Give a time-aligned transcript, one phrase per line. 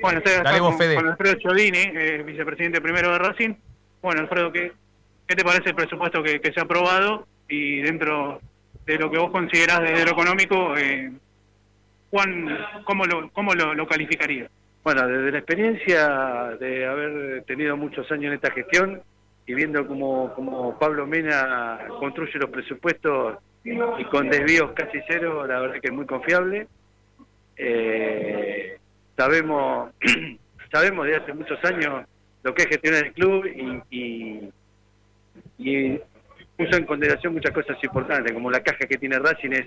[0.00, 3.54] Bueno, estoy acá con, con, Alfredo Chodini, eh, vicepresidente primero de Racing.
[4.02, 4.72] Bueno, Alfredo, ¿qué,
[5.26, 7.26] qué te parece el presupuesto que, se ha aprobado?
[7.48, 8.40] Y dentro
[8.86, 11.12] de lo que vos considerás desde lo económico, eh,
[12.10, 14.50] Juan, ¿cómo, lo, cómo lo, lo calificarías?
[14.82, 19.02] Bueno, desde la experiencia de haber tenido muchos años en esta gestión
[19.46, 25.60] y viendo cómo, cómo Pablo Mena construye los presupuestos y con desvíos casi cero, la
[25.60, 26.66] verdad que es muy confiable.
[27.56, 28.43] Eh,
[29.16, 29.92] sabemos
[30.72, 32.04] sabemos de hace muchos años
[32.42, 33.46] lo que es gestionar el club
[33.90, 34.50] y,
[35.58, 36.00] y,
[36.56, 39.66] puso en consideración muchas cosas importantes, como la caja que tiene Racing es,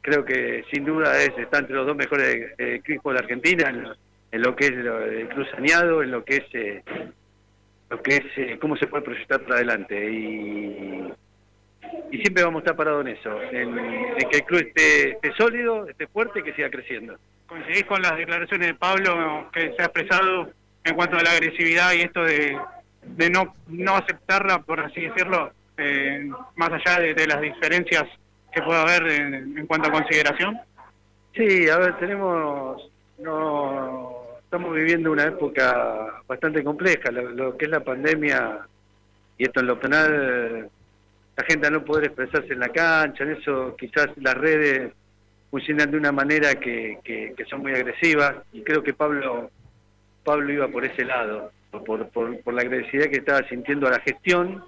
[0.00, 4.42] creo que sin duda es está entre los dos mejores eh, equipos de Argentina en,
[4.42, 6.82] lo que es el club saneado, en lo que es eh,
[7.90, 11.12] lo que es eh, cómo se puede proyectar para adelante y
[12.10, 13.74] y siempre vamos a estar parados en eso, en,
[14.30, 17.16] que el club esté, sólido, esté fuerte y que siga creciendo.
[17.46, 20.50] ¿Coincidís con las declaraciones de Pablo que se ha expresado
[20.82, 22.58] en cuanto a la agresividad y esto de,
[23.02, 28.04] de no, no aceptarla, por así decirlo, eh, más allá de, las diferencias
[28.52, 30.58] que pueda haber en, cuanto a consideración?
[31.34, 37.70] Sí, a ver, tenemos, no, estamos viviendo una época bastante compleja, lo, lo que es
[37.70, 38.60] la pandemia
[39.36, 40.70] y esto en lo penal
[41.36, 44.92] la gente a no poder expresarse en la cancha, en eso quizás las redes
[45.54, 49.50] funcionan de una manera que, que, son muy agresivas y creo que Pablo
[50.24, 51.52] Pablo iba por ese lado,
[51.86, 54.64] por, por, la agresividad que estaba sintiendo a la gestión,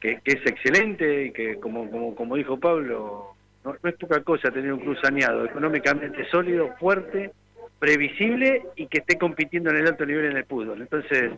[0.00, 4.50] que, que es excelente y que como, como, como dijo Pablo, no, es poca cosa
[4.50, 7.30] tener un club saneado, económicamente sólido, fuerte,
[7.78, 10.80] previsible y que esté compitiendo en el alto nivel en el fútbol.
[10.80, 11.34] Entonces,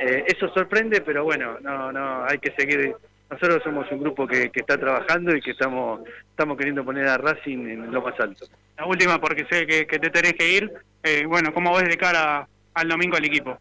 [0.00, 2.92] eh, eso sorprende, pero bueno, no, no, hay que seguir
[3.30, 6.00] nosotros somos un grupo que, está trabajando y que estamos
[6.30, 8.46] estamos queriendo poner a Racing en lo más alto.
[8.76, 10.72] La última, porque sé que, te tenés que ir.
[11.02, 13.56] Eh, bueno, ¿cómo ves de cara al domingo al equipo?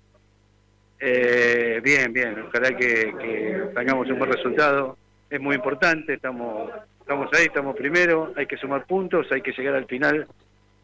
[0.99, 2.45] Eh, bien, bien.
[2.47, 4.97] Ojalá que, tengamos un buen resultado.
[5.29, 6.13] Es muy importante.
[6.13, 8.33] Estamos estamos ahí, estamos primero.
[8.35, 10.27] Hay que sumar puntos, hay que llegar al final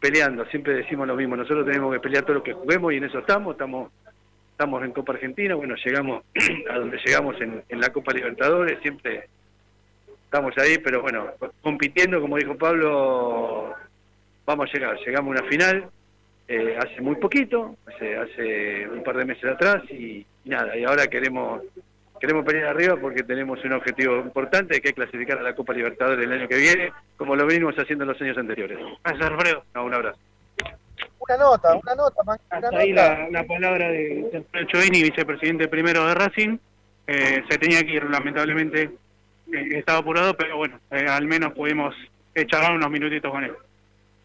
[0.00, 0.44] peleando.
[0.46, 1.36] Siempre decimos lo mismo.
[1.36, 3.52] Nosotros tenemos que pelear todo lo que juguemos y en eso estamos.
[3.52, 3.90] Estamos
[4.56, 6.24] estamos en Copa Argentina, bueno, llegamos
[6.70, 9.28] a donde llegamos en, la Copa Libertadores, siempre
[10.24, 11.26] estamos ahí, pero bueno,
[11.60, 13.74] compitiendo, como dijo Pablo,
[14.46, 15.90] vamos a llegar, llegamos a una final
[16.48, 21.06] eh, hace muy poquito, hace, hace un par de meses atrás y, nada, y ahora
[21.06, 21.60] queremos
[22.18, 26.24] queremos pelear arriba porque tenemos un objetivo importante que es clasificar a la Copa Libertadores
[26.24, 28.78] el año que viene, como lo venimos haciendo en los años anteriores.
[29.04, 29.64] Gracias, Alfredo.
[29.74, 30.18] un abrazo
[31.28, 32.22] una nota, una nota.
[32.22, 36.58] Una ahí La, palabra de Chovini, vicepresidente primero de Racing.
[37.06, 38.82] Eh, se tenía que ir, lamentablemente
[39.52, 41.94] eh, estaba apurado, pero bueno, eh, al menos pudimos
[42.48, 43.52] charlar unos minutitos con él.